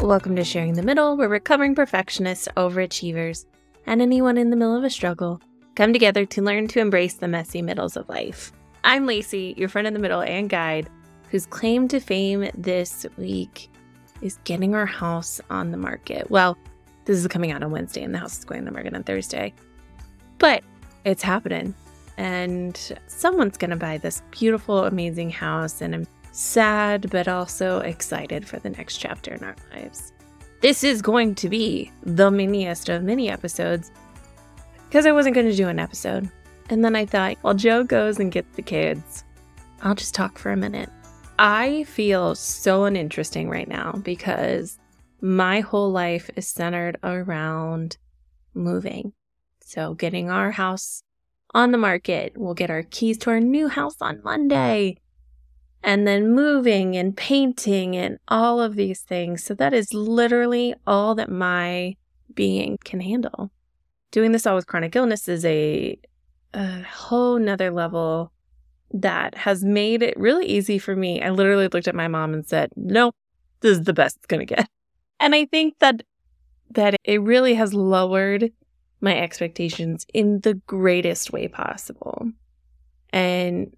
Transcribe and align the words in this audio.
Welcome 0.00 0.36
to 0.36 0.44
Sharing 0.44 0.74
the 0.74 0.82
Middle, 0.82 1.16
where 1.16 1.28
recovering 1.28 1.74
perfectionists, 1.74 2.48
overachievers, 2.56 3.46
and 3.86 4.00
anyone 4.00 4.36
in 4.38 4.50
the 4.50 4.56
middle 4.56 4.76
of 4.76 4.84
a 4.84 4.90
struggle 4.90 5.40
come 5.74 5.92
together 5.92 6.24
to 6.26 6.42
learn 6.42 6.68
to 6.68 6.80
embrace 6.80 7.14
the 7.14 7.26
messy 7.26 7.62
middles 7.62 7.96
of 7.96 8.08
life. 8.08 8.52
I'm 8.84 9.06
Lacey, 9.06 9.54
your 9.56 9.68
friend 9.68 9.86
in 9.86 9.94
the 9.94 9.98
middle 9.98 10.20
and 10.20 10.50
guide, 10.50 10.88
whose 11.30 11.46
claim 11.46 11.88
to 11.88 11.98
fame 11.98 12.48
this 12.56 13.06
week 13.16 13.68
is 14.20 14.38
getting 14.44 14.74
our 14.74 14.86
house 14.86 15.40
on 15.50 15.72
the 15.72 15.78
market. 15.78 16.30
Well, 16.30 16.56
this 17.06 17.16
is 17.16 17.26
coming 17.26 17.50
out 17.50 17.62
on 17.62 17.70
Wednesday, 17.72 18.02
and 18.02 18.14
the 18.14 18.18
house 18.18 18.38
is 18.38 18.44
going 18.44 18.60
on 18.60 18.66
the 18.66 18.72
market 18.72 18.94
on 18.94 19.02
Thursday. 19.02 19.54
But 20.38 20.62
it's 21.04 21.22
happening, 21.22 21.74
and 22.16 22.78
someone's 23.06 23.56
going 23.56 23.70
to 23.70 23.76
buy 23.76 23.98
this 23.98 24.22
beautiful, 24.30 24.84
amazing 24.84 25.30
house, 25.30 25.80
and 25.80 25.94
I'm 25.94 26.06
sad, 26.36 27.08
but 27.10 27.28
also 27.28 27.80
excited 27.80 28.46
for 28.46 28.58
the 28.58 28.70
next 28.70 28.98
chapter 28.98 29.34
in 29.34 29.42
our 29.42 29.56
lives. 29.72 30.12
This 30.60 30.84
is 30.84 31.00
going 31.00 31.34
to 31.36 31.48
be 31.48 31.90
the 32.02 32.30
miniest 32.30 32.88
of 32.88 33.02
mini 33.02 33.30
episodes 33.30 33.90
because 34.88 35.06
I 35.06 35.12
wasn't 35.12 35.34
going 35.34 35.48
to 35.48 35.56
do 35.56 35.68
an 35.68 35.78
episode. 35.78 36.30
And 36.68 36.84
then 36.84 36.96
I 36.96 37.06
thought, 37.06 37.36
while 37.42 37.54
Joe 37.54 37.84
goes 37.84 38.18
and 38.18 38.32
gets 38.32 38.54
the 38.56 38.62
kids, 38.62 39.24
I'll 39.82 39.94
just 39.94 40.14
talk 40.14 40.38
for 40.38 40.52
a 40.52 40.56
minute. 40.56 40.90
I 41.38 41.84
feel 41.84 42.34
so 42.34 42.84
uninteresting 42.84 43.48
right 43.48 43.68
now 43.68 43.92
because 43.92 44.78
my 45.20 45.60
whole 45.60 45.90
life 45.90 46.30
is 46.36 46.48
centered 46.48 46.98
around 47.02 47.98
moving. 48.54 49.12
So, 49.60 49.94
getting 49.94 50.30
our 50.30 50.50
house 50.50 51.02
on 51.54 51.72
the 51.72 51.78
market, 51.78 52.32
we'll 52.36 52.54
get 52.54 52.70
our 52.70 52.82
keys 52.82 53.18
to 53.18 53.30
our 53.30 53.40
new 53.40 53.68
house 53.68 53.96
on 54.00 54.20
Monday 54.22 54.98
and 55.86 56.04
then 56.06 56.34
moving 56.34 56.96
and 56.96 57.16
painting 57.16 57.96
and 57.96 58.18
all 58.26 58.60
of 58.60 58.74
these 58.74 59.02
things. 59.02 59.44
So 59.44 59.54
that 59.54 59.72
is 59.72 59.94
literally 59.94 60.74
all 60.84 61.14
that 61.14 61.30
my 61.30 61.94
being 62.34 62.76
can 62.84 63.00
handle. 63.00 63.52
Doing 64.10 64.32
this 64.32 64.46
all 64.46 64.56
with 64.56 64.66
chronic 64.66 64.96
illness 64.96 65.28
is 65.28 65.44
a, 65.44 65.96
a 66.52 66.82
whole 66.82 67.38
nother 67.38 67.70
level 67.70 68.32
that 68.90 69.36
has 69.36 69.64
made 69.64 70.02
it 70.02 70.18
really 70.18 70.46
easy 70.46 70.78
for 70.78 70.96
me. 70.96 71.22
I 71.22 71.30
literally 71.30 71.68
looked 71.68 71.86
at 71.86 71.94
my 71.94 72.08
mom 72.08 72.34
and 72.34 72.46
said, 72.46 72.70
Nope, 72.74 73.14
this 73.60 73.78
is 73.78 73.84
the 73.84 73.92
best 73.92 74.16
it's 74.16 74.26
gonna 74.26 74.44
get. 74.44 74.68
And 75.20 75.34
I 75.34 75.44
think 75.46 75.78
that 75.78 76.02
that 76.72 76.96
it 77.04 77.22
really 77.22 77.54
has 77.54 77.72
lowered 77.72 78.50
my 79.00 79.16
expectations 79.16 80.04
in 80.12 80.40
the 80.40 80.54
greatest 80.54 81.32
way 81.32 81.46
possible. 81.46 82.32
And 83.10 83.72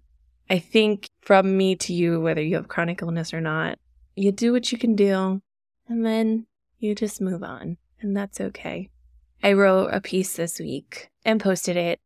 I 0.49 0.59
think 0.59 1.09
from 1.21 1.57
me 1.57 1.75
to 1.77 1.93
you, 1.93 2.19
whether 2.19 2.41
you 2.41 2.55
have 2.55 2.67
chronic 2.67 3.01
illness 3.01 3.33
or 3.33 3.41
not, 3.41 3.77
you 4.15 4.31
do 4.31 4.51
what 4.51 4.71
you 4.71 4.77
can 4.77 4.95
do 4.95 5.41
and 5.87 6.05
then 6.05 6.47
you 6.79 6.95
just 6.95 7.21
move 7.21 7.43
on, 7.43 7.77
and 8.01 8.15
that's 8.15 8.39
okay. 8.39 8.89
I 9.43 9.53
wrote 9.53 9.89
a 9.91 10.01
piece 10.01 10.35
this 10.35 10.59
week 10.59 11.09
and 11.25 11.41
posted 11.41 11.77
it 11.77 11.99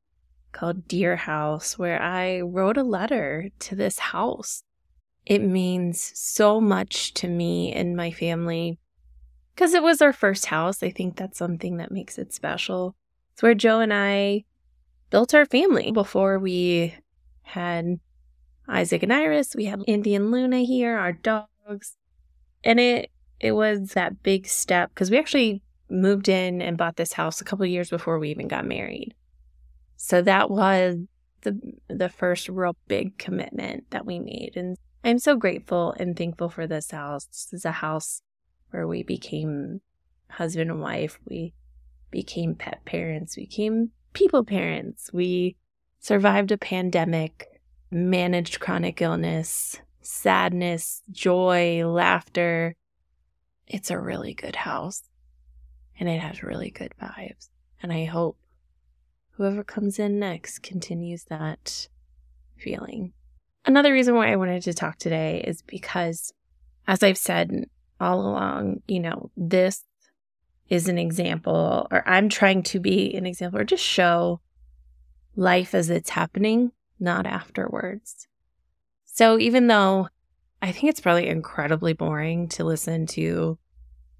called 0.51 0.87
Dear 0.87 1.15
House, 1.15 1.77
where 1.77 2.01
I 2.01 2.41
wrote 2.41 2.77
a 2.77 2.83
letter 2.83 3.49
to 3.59 3.75
this 3.75 3.99
house. 3.99 4.63
It 5.25 5.41
means 5.41 6.11
so 6.15 6.59
much 6.59 7.13
to 7.15 7.27
me 7.27 7.71
and 7.71 7.95
my 7.95 8.11
family 8.11 8.77
because 9.55 9.73
it 9.73 9.83
was 9.83 10.01
our 10.01 10.13
first 10.13 10.47
house. 10.47 10.83
I 10.83 10.91
think 10.91 11.15
that's 11.15 11.37
something 11.37 11.77
that 11.77 11.91
makes 11.91 12.17
it 12.17 12.33
special. 12.33 12.95
It's 13.33 13.41
where 13.41 13.55
Joe 13.55 13.79
and 13.79 13.93
I 13.93 14.43
built 15.09 15.33
our 15.33 15.45
family 15.45 15.91
before 15.91 16.39
we 16.39 16.95
had 17.43 17.99
Isaac 18.67 19.03
and 19.03 19.13
Iris. 19.13 19.55
We 19.55 19.65
had 19.65 19.83
Indian 19.87 20.31
Luna 20.31 20.59
here, 20.59 20.97
our 20.97 21.13
dogs. 21.13 21.95
And 22.63 22.79
it 22.79 23.11
it 23.39 23.51
was 23.51 23.89
that 23.89 24.23
big 24.23 24.47
step 24.47 24.89
because 24.89 25.11
we 25.11 25.17
actually 25.17 25.61
moved 25.89 26.29
in 26.29 26.61
and 26.61 26.77
bought 26.77 26.95
this 26.95 27.13
house 27.13 27.41
a 27.41 27.43
couple 27.43 27.65
years 27.65 27.89
before 27.89 28.17
we 28.17 28.29
even 28.29 28.47
got 28.47 28.65
married. 28.65 29.13
So 29.97 30.21
that 30.21 30.49
was 30.49 30.97
the 31.41 31.59
the 31.89 32.09
first 32.09 32.49
real 32.49 32.75
big 32.87 33.17
commitment 33.17 33.89
that 33.91 34.05
we 34.05 34.19
made. 34.19 34.53
And 34.55 34.77
I'm 35.03 35.19
so 35.19 35.35
grateful 35.35 35.93
and 35.99 36.15
thankful 36.15 36.49
for 36.49 36.67
this 36.67 36.91
house. 36.91 37.25
This 37.25 37.49
is 37.51 37.65
a 37.65 37.71
house 37.71 38.21
where 38.71 38.87
we 38.87 39.03
became 39.03 39.81
husband 40.29 40.71
and 40.71 40.81
wife. 40.81 41.19
We 41.27 41.53
became 42.11 42.55
pet 42.55 42.85
parents. 42.85 43.35
We 43.35 43.43
became 43.43 43.91
people 44.13 44.43
parents. 44.43 45.09
We 45.11 45.57
survived 45.99 46.51
a 46.51 46.57
pandemic 46.57 47.47
managed 47.93 48.59
chronic 48.59 49.01
illness, 49.01 49.79
sadness, 50.01 51.01
joy, 51.11 51.85
laughter. 51.85 52.75
It's 53.67 53.91
a 53.91 53.99
really 53.99 54.33
good 54.33 54.55
house 54.55 55.03
and 55.99 56.09
it 56.09 56.19
has 56.19 56.43
really 56.43 56.71
good 56.71 56.93
vibes. 57.01 57.49
And 57.81 57.91
I 57.93 58.05
hope 58.05 58.37
whoever 59.31 59.63
comes 59.63 59.99
in 59.99 60.19
next 60.19 60.59
continues 60.63 61.25
that 61.25 61.87
feeling. 62.57 63.13
Another 63.65 63.93
reason 63.93 64.15
why 64.15 64.31
I 64.31 64.35
wanted 64.35 64.63
to 64.63 64.73
talk 64.73 64.97
today 64.97 65.43
is 65.45 65.61
because, 65.61 66.33
as 66.87 67.01
I've 67.01 67.17
said 67.17 67.65
all 67.99 68.21
along, 68.21 68.81
you 68.87 68.99
know, 68.99 69.31
this 69.37 69.83
is 70.67 70.87
an 70.87 70.97
example, 70.97 71.87
or 71.91 72.07
I'm 72.07 72.29
trying 72.29 72.63
to 72.63 72.79
be 72.79 73.13
an 73.15 73.25
example, 73.25 73.59
or 73.59 73.63
just 73.63 73.83
show 73.83 74.41
life 75.35 75.73
as 75.73 75.89
it's 75.89 76.09
happening 76.09 76.71
not 77.03 77.25
afterwards. 77.25 78.27
So 79.05 79.37
even 79.37 79.67
though 79.67 80.07
I 80.61 80.71
think 80.71 80.85
it's 80.85 81.01
probably 81.01 81.27
incredibly 81.27 81.93
boring 81.93 82.47
to 82.49 82.63
listen 82.63 83.05
to 83.07 83.59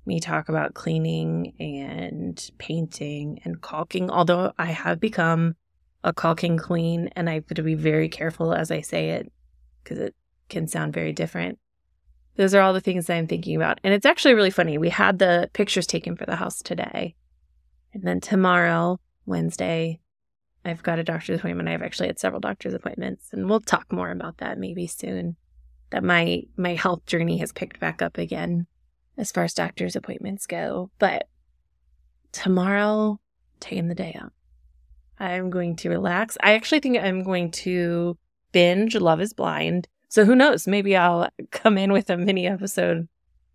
me 0.06 0.20
talk 0.20 0.50
about 0.50 0.74
cleaning 0.74 1.54
and 1.60 2.52
painting 2.58 3.40
and 3.46 3.62
caulking, 3.62 4.12
although 4.12 4.52
I 4.58 4.66
have 4.66 5.00
become 5.00 5.56
a 6.04 6.14
caulking 6.14 6.58
queen 6.58 7.10
and 7.16 7.30
I 7.30 7.36
have 7.36 7.48
to 7.48 7.64
be 7.64 7.76
very 7.76 8.10
careful 8.10 8.54
as 8.54 8.72
I 8.72 8.82
say 8.82 9.12
it 9.12 9.32
because 9.84 10.00
it 10.00 10.16
can 10.50 10.68
sound 10.68 10.94
very 10.94 11.14
different. 11.14 11.60
Those 12.36 12.54
are 12.54 12.62
all 12.62 12.74
the 12.74 12.82
things 12.82 13.06
that 13.06 13.16
I'm 13.16 13.28
thinking 13.28 13.56
about. 13.56 13.80
And 13.84 13.94
it's 13.94 14.06
actually 14.06 14.34
really 14.34 14.50
funny. 14.50 14.78
We 14.78 14.90
had 14.90 15.20
the 15.20 15.50
pictures 15.54 15.88
taken 15.88 16.18
for 16.18 16.26
the 16.26 16.36
house 16.36 16.62
today. 16.62 17.16
And 17.94 18.04
then 18.04 18.20
tomorrow, 18.20 19.00
Wednesday, 19.26 20.02
I've 20.66 20.84
got 20.84 21.00
a 21.00 21.04
doctor's 21.04 21.40
appointment. 21.40 21.70
I've 21.70 21.82
actually 21.82 22.08
had 22.08 22.20
several 22.20 22.40
doctor's 22.40 22.74
appointments, 22.74 23.30
and 23.34 23.50
we'll 23.50 23.60
talk 23.60 23.92
more 23.92 24.12
about 24.12 24.38
that 24.38 24.58
maybe 24.58 24.88
soon. 24.88 25.36
That 25.90 26.04
my 26.04 26.44
my 26.58 26.76
health 26.76 27.06
journey 27.06 27.38
has 27.38 27.52
picked 27.52 27.80
back 27.80 28.02
up 28.02 28.18
again 28.18 28.66
as 29.18 29.32
far 29.32 29.44
as 29.44 29.54
doctor's 29.54 29.96
appointments 29.96 30.48
go. 30.48 30.90
But 31.00 31.28
tomorrow, 32.32 33.20
taking 33.60 33.88
the 33.88 33.96
day 33.96 34.18
out. 34.20 34.34
I'm 35.20 35.50
going 35.50 35.76
to 35.78 35.90
relax. 35.90 36.38
I 36.42 36.54
actually 36.54 36.80
think 36.80 36.98
I'm 36.98 37.24
going 37.24 37.52
to 37.52 38.18
binge 38.52 38.96
Love 38.96 39.22
is 39.22 39.34
Blind. 39.34 39.88
So 40.10 40.26
who 40.26 40.36
knows? 40.36 40.68
Maybe 40.68 40.96
I'll 40.96 41.30
come 41.52 41.78
in 41.78 41.92
with 41.92 42.10
a 42.10 42.18
mini 42.18 42.48
episode 42.48 43.08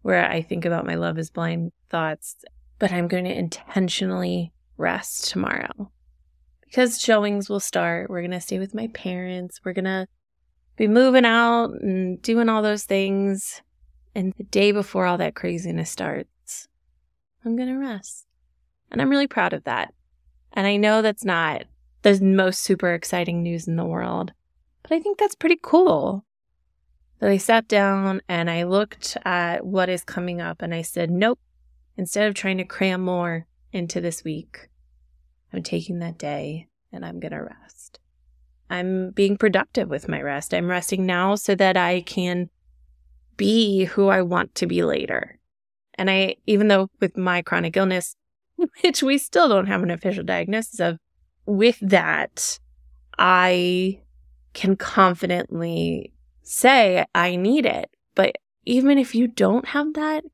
where 0.02 0.28
I 0.28 0.42
think 0.42 0.64
about 0.64 0.86
my 0.86 0.94
Love 0.94 1.18
is 1.18 1.30
Blind 1.30 1.72
thoughts. 1.90 2.36
But 2.78 2.92
I'm 2.92 3.08
going 3.08 3.24
to 3.24 3.36
intentionally 3.36 4.52
rest 4.76 5.28
tomorrow 5.30 5.90
because 6.68 7.00
showings 7.00 7.48
will 7.48 7.60
start. 7.60 8.10
We're 8.10 8.20
going 8.20 8.30
to 8.32 8.40
stay 8.40 8.58
with 8.58 8.74
my 8.74 8.88
parents. 8.88 9.60
We're 9.64 9.72
going 9.72 9.86
to 9.86 10.06
be 10.76 10.86
moving 10.86 11.24
out 11.24 11.70
and 11.80 12.20
doing 12.20 12.48
all 12.48 12.62
those 12.62 12.84
things. 12.84 13.62
And 14.14 14.34
the 14.36 14.44
day 14.44 14.72
before 14.72 15.06
all 15.06 15.16
that 15.18 15.34
craziness 15.34 15.90
starts, 15.90 16.68
I'm 17.44 17.56
going 17.56 17.68
to 17.68 17.78
rest. 17.78 18.26
And 18.90 19.00
I'm 19.00 19.08
really 19.08 19.26
proud 19.26 19.54
of 19.54 19.64
that. 19.64 19.94
And 20.52 20.66
I 20.66 20.76
know 20.76 21.00
that's 21.00 21.24
not 21.24 21.64
the 22.02 22.20
most 22.20 22.62
super 22.62 22.92
exciting 22.92 23.42
news 23.42 23.66
in 23.66 23.76
the 23.76 23.84
world, 23.84 24.32
but 24.82 24.92
I 24.92 25.00
think 25.00 25.18
that's 25.18 25.34
pretty 25.34 25.58
cool. 25.62 26.24
That 27.20 27.30
I 27.30 27.38
sat 27.38 27.66
down 27.66 28.20
and 28.28 28.48
I 28.48 28.62
looked 28.62 29.16
at 29.24 29.66
what 29.66 29.88
is 29.88 30.04
coming 30.04 30.40
up 30.40 30.62
and 30.62 30.72
I 30.72 30.82
said, 30.82 31.10
nope, 31.10 31.40
instead 31.96 32.28
of 32.28 32.34
trying 32.34 32.58
to 32.58 32.64
cram 32.64 33.00
more 33.00 33.46
into 33.72 34.00
this 34.00 34.22
week, 34.22 34.68
I'm 35.52 35.62
taking 35.62 35.98
that 36.00 36.18
day 36.18 36.68
and 36.92 37.04
I'm 37.04 37.20
going 37.20 37.32
to 37.32 37.42
rest. 37.42 38.00
I'm 38.70 39.10
being 39.10 39.36
productive 39.36 39.88
with 39.88 40.08
my 40.08 40.20
rest. 40.20 40.52
I'm 40.52 40.68
resting 40.68 41.06
now 41.06 41.34
so 41.34 41.54
that 41.54 41.76
I 41.76 42.02
can 42.02 42.50
be 43.36 43.84
who 43.84 44.08
I 44.08 44.22
want 44.22 44.54
to 44.56 44.66
be 44.66 44.82
later. 44.82 45.38
And 45.94 46.10
I, 46.10 46.36
even 46.46 46.68
though 46.68 46.90
with 47.00 47.16
my 47.16 47.42
chronic 47.42 47.76
illness, 47.76 48.14
which 48.82 49.02
we 49.02 49.18
still 49.18 49.48
don't 49.48 49.66
have 49.66 49.82
an 49.82 49.90
official 49.90 50.24
diagnosis 50.24 50.80
of, 50.80 50.98
with 51.46 51.78
that, 51.80 52.58
I 53.18 54.00
can 54.52 54.76
confidently 54.76 56.12
say 56.42 57.06
I 57.14 57.36
need 57.36 57.64
it. 57.64 57.90
But 58.14 58.36
even 58.66 58.98
if 58.98 59.14
you 59.14 59.28
don't 59.28 59.68
have 59.68 59.94
that, 59.94 60.24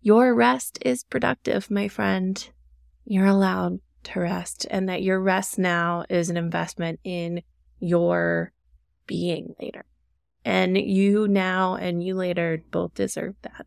your 0.00 0.34
rest 0.34 0.78
is 0.82 1.04
productive, 1.04 1.70
my 1.70 1.88
friend. 1.88 2.48
You're 3.04 3.26
allowed 3.26 3.80
to 4.04 4.20
rest 4.20 4.66
and 4.70 4.88
that 4.88 5.02
your 5.02 5.20
rest 5.20 5.58
now 5.58 6.04
is 6.08 6.30
an 6.30 6.36
investment 6.36 7.00
in 7.04 7.42
your 7.80 8.52
being 9.06 9.54
later. 9.60 9.84
And 10.44 10.76
you 10.76 11.26
now 11.28 11.74
and 11.76 12.02
you 12.02 12.14
later 12.14 12.62
both 12.70 12.94
deserve 12.94 13.34
that 13.42 13.66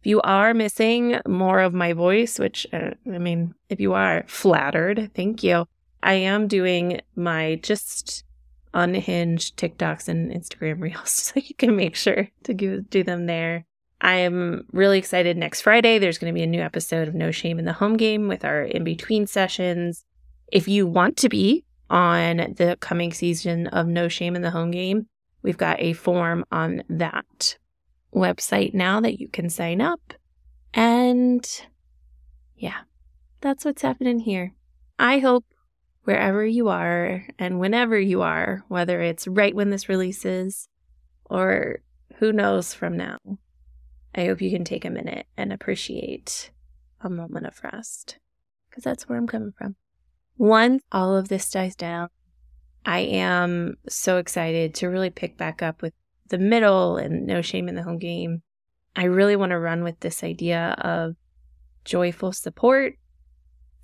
If 0.00 0.06
you 0.06 0.20
are 0.22 0.54
missing 0.54 1.20
more 1.26 1.60
of 1.60 1.72
my 1.72 1.92
voice, 1.92 2.38
which 2.38 2.66
uh, 2.72 2.90
I 3.06 3.18
mean, 3.18 3.54
if 3.68 3.80
you 3.80 3.94
are 3.94 4.24
flattered, 4.26 5.10
thank 5.14 5.42
you. 5.42 5.66
I 6.02 6.14
am 6.14 6.46
doing 6.46 7.00
my 7.14 7.58
just 7.62 8.24
unhinged 8.74 9.56
TikToks 9.56 10.08
and 10.08 10.30
Instagram 10.30 10.80
reels, 10.82 11.10
so 11.10 11.40
you 11.40 11.54
can 11.54 11.76
make 11.76 11.96
sure 11.96 12.28
to 12.44 12.54
do 12.54 13.02
them 13.02 13.26
there. 13.26 13.66
I 14.00 14.16
am 14.16 14.66
really 14.72 14.98
excited. 14.98 15.36
Next 15.36 15.62
Friday, 15.62 15.98
there's 15.98 16.18
going 16.18 16.32
to 16.32 16.38
be 16.38 16.42
a 16.42 16.46
new 16.46 16.60
episode 16.60 17.08
of 17.08 17.14
No 17.14 17.30
Shame 17.30 17.58
in 17.58 17.64
the 17.64 17.72
Home 17.72 17.96
Game 17.96 18.28
with 18.28 18.44
our 18.44 18.62
in 18.62 18.84
between 18.84 19.26
sessions. 19.26 20.04
If 20.52 20.68
you 20.68 20.86
want 20.86 21.16
to 21.18 21.28
be 21.28 21.64
on 21.88 22.54
the 22.56 22.76
coming 22.80 23.12
season 23.12 23.68
of 23.68 23.86
No 23.86 24.08
Shame 24.08 24.36
in 24.36 24.42
the 24.42 24.50
Home 24.50 24.70
Game, 24.70 25.06
we've 25.42 25.56
got 25.56 25.80
a 25.80 25.94
form 25.94 26.44
on 26.52 26.82
that 26.88 27.56
website 28.14 28.74
now 28.74 29.00
that 29.00 29.18
you 29.18 29.28
can 29.28 29.48
sign 29.48 29.80
up. 29.80 30.14
And 30.74 31.48
yeah, 32.56 32.80
that's 33.40 33.64
what's 33.64 33.82
happening 33.82 34.20
here. 34.20 34.52
I 34.98 35.18
hope 35.18 35.44
wherever 36.04 36.44
you 36.44 36.68
are 36.68 37.26
and 37.38 37.58
whenever 37.58 37.98
you 37.98 38.22
are, 38.22 38.62
whether 38.68 39.00
it's 39.00 39.26
right 39.26 39.54
when 39.54 39.70
this 39.70 39.88
releases 39.88 40.68
or 41.24 41.80
who 42.18 42.32
knows 42.32 42.74
from 42.74 42.96
now, 42.96 43.18
I 44.16 44.26
hope 44.26 44.40
you 44.40 44.50
can 44.50 44.64
take 44.64 44.84
a 44.84 44.90
minute 44.90 45.26
and 45.36 45.52
appreciate 45.52 46.50
a 47.02 47.10
moment 47.10 47.46
of 47.46 47.62
rest 47.62 48.18
because 48.70 48.82
that's 48.82 49.08
where 49.08 49.18
I'm 49.18 49.26
coming 49.26 49.52
from. 49.56 49.76
Once 50.38 50.82
all 50.90 51.16
of 51.16 51.28
this 51.28 51.50
dies 51.50 51.76
down, 51.76 52.08
I 52.84 53.00
am 53.00 53.76
so 53.88 54.18
excited 54.18 54.74
to 54.76 54.86
really 54.86 55.10
pick 55.10 55.36
back 55.36 55.62
up 55.62 55.82
with 55.82 55.92
the 56.28 56.38
middle 56.38 56.96
and 56.96 57.26
no 57.26 57.42
shame 57.42 57.68
in 57.68 57.74
the 57.74 57.82
home 57.82 57.98
game. 57.98 58.42
I 58.94 59.04
really 59.04 59.36
want 59.36 59.50
to 59.50 59.58
run 59.58 59.84
with 59.84 60.00
this 60.00 60.24
idea 60.24 60.74
of 60.78 61.16
joyful 61.84 62.32
support. 62.32 62.94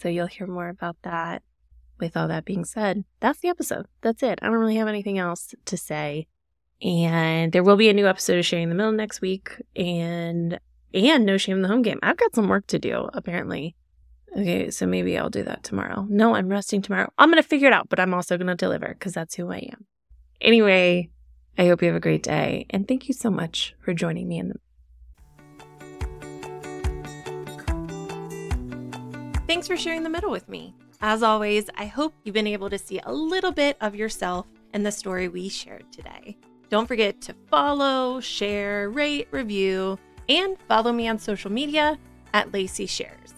So 0.00 0.08
you'll 0.08 0.26
hear 0.26 0.46
more 0.46 0.68
about 0.68 0.96
that. 1.02 1.42
With 2.00 2.16
all 2.16 2.26
that 2.28 2.44
being 2.44 2.64
said, 2.64 3.04
that's 3.20 3.38
the 3.40 3.48
episode. 3.48 3.86
That's 4.00 4.24
it. 4.24 4.40
I 4.42 4.46
don't 4.46 4.56
really 4.56 4.76
have 4.76 4.88
anything 4.88 5.18
else 5.18 5.54
to 5.64 5.76
say. 5.76 6.26
And 6.82 7.52
there 7.52 7.62
will 7.62 7.76
be 7.76 7.88
a 7.88 7.94
new 7.94 8.08
episode 8.08 8.38
of 8.38 8.46
Sharing 8.46 8.68
the 8.68 8.74
Middle 8.74 8.92
next 8.92 9.20
week 9.20 9.50
and 9.76 10.58
and 10.94 11.24
No 11.24 11.38
Shame 11.38 11.56
in 11.56 11.62
the 11.62 11.68
Home 11.68 11.82
Game. 11.82 11.98
I've 12.02 12.16
got 12.16 12.34
some 12.34 12.48
work 12.48 12.66
to 12.68 12.78
do, 12.78 13.08
apparently. 13.14 13.76
Okay, 14.36 14.70
so 14.70 14.86
maybe 14.86 15.16
I'll 15.16 15.30
do 15.30 15.42
that 15.44 15.62
tomorrow. 15.62 16.06
No, 16.08 16.34
I'm 16.34 16.48
resting 16.48 16.82
tomorrow. 16.82 17.12
I'm 17.18 17.30
to 17.32 17.42
figure 17.42 17.68
it 17.68 17.74
out, 17.74 17.88
but 17.88 18.00
I'm 18.00 18.14
also 18.14 18.36
to 18.36 18.54
deliver 18.54 18.88
because 18.88 19.12
that's 19.12 19.34
who 19.34 19.50
I 19.50 19.68
am. 19.72 19.86
Anyway, 20.40 21.10
I 21.56 21.66
hope 21.66 21.82
you 21.82 21.88
have 21.88 21.96
a 21.96 22.00
great 22.00 22.22
day. 22.22 22.66
And 22.70 22.88
thank 22.88 23.08
you 23.08 23.14
so 23.14 23.30
much 23.30 23.74
for 23.80 23.94
joining 23.94 24.28
me 24.28 24.38
in 24.38 24.48
the. 24.48 24.56
Thanks 29.46 29.68
for 29.68 29.76
sharing 29.76 30.02
the 30.02 30.08
middle 30.08 30.30
with 30.30 30.48
me. 30.48 30.74
As 31.02 31.22
always, 31.22 31.68
I 31.76 31.86
hope 31.86 32.14
you've 32.24 32.34
been 32.34 32.46
able 32.46 32.70
to 32.70 32.78
see 32.78 33.00
a 33.04 33.12
little 33.12 33.52
bit 33.52 33.76
of 33.80 33.94
yourself 33.94 34.46
in 34.72 34.82
the 34.82 34.92
story 34.92 35.28
we 35.28 35.48
shared 35.50 35.92
today. 35.92 36.38
Don't 36.72 36.86
forget 36.86 37.20
to 37.20 37.34
follow, 37.50 38.18
share, 38.18 38.88
rate, 38.88 39.28
review, 39.30 39.98
and 40.30 40.56
follow 40.68 40.90
me 40.90 41.06
on 41.06 41.18
social 41.18 41.52
media 41.52 41.98
at 42.32 42.50
Lacey 42.54 42.86
Shares. 42.86 43.34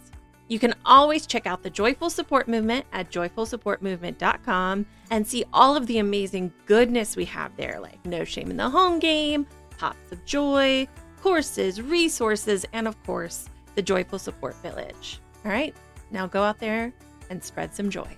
You 0.47 0.61
can 0.61 0.73
always 0.85 1.27
check 1.27 1.45
out 1.45 1.65
the 1.65 1.69
Joyful 1.69 2.11
Support 2.11 2.47
Movement 2.47 2.87
at 2.93 3.11
joyfulsupportmovement.com 3.11 4.87
and 5.11 5.27
see 5.27 5.45
all 5.53 5.75
of 5.75 5.89
the 5.89 5.99
amazing 5.99 6.53
goodness 6.67 7.17
we 7.17 7.25
have 7.25 7.57
there, 7.57 7.81
like 7.81 8.07
No 8.07 8.23
Shame 8.23 8.53
in 8.53 8.57
the 8.57 8.71
Home 8.71 9.01
Game, 9.01 9.49
Pops 9.79 10.13
of 10.13 10.25
Joy, 10.25 10.87
courses, 11.21 11.83
resources, 11.83 12.65
and 12.73 12.87
of 12.87 13.03
course, 13.03 13.49
the 13.75 13.83
Joyful 13.83 14.21
Support 14.21 14.55
Village. 14.63 15.19
All 15.45 15.51
right, 15.51 15.75
now 16.13 16.29
go 16.29 16.45
out 16.45 16.61
there 16.61 16.93
and 17.31 17.43
spread 17.43 17.75
some 17.75 17.91
joy. 17.91 18.17